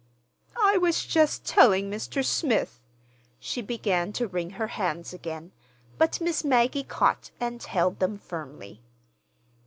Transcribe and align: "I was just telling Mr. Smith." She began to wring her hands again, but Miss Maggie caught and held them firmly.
"I 0.59 0.79
was 0.79 1.05
just 1.05 1.45
telling 1.45 1.91
Mr. 1.91 2.25
Smith." 2.25 2.81
She 3.39 3.61
began 3.61 4.11
to 4.13 4.25
wring 4.27 4.49
her 4.57 4.65
hands 4.65 5.13
again, 5.13 5.51
but 5.99 6.19
Miss 6.19 6.43
Maggie 6.43 6.81
caught 6.83 7.29
and 7.39 7.61
held 7.61 7.99
them 7.99 8.17
firmly. 8.17 8.81